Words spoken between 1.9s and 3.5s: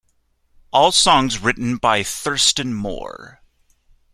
Thurston Moore.